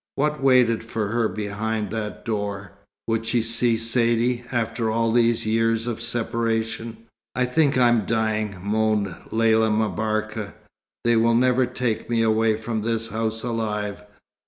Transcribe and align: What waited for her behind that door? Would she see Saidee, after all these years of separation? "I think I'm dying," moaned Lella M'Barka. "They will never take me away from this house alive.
What 0.15 0.41
waited 0.41 0.83
for 0.83 1.09
her 1.09 1.27
behind 1.29 1.91
that 1.91 2.25
door? 2.25 2.71
Would 3.05 3.27
she 3.27 3.43
see 3.43 3.77
Saidee, 3.77 4.43
after 4.51 4.89
all 4.89 5.11
these 5.11 5.45
years 5.45 5.85
of 5.85 6.01
separation? 6.01 6.97
"I 7.35 7.45
think 7.45 7.77
I'm 7.77 8.07
dying," 8.07 8.57
moaned 8.63 9.15
Lella 9.29 9.69
M'Barka. 9.69 10.55
"They 11.03 11.17
will 11.17 11.35
never 11.35 11.67
take 11.67 12.09
me 12.09 12.23
away 12.23 12.57
from 12.57 12.81
this 12.81 13.09
house 13.09 13.43
alive. 13.43 14.03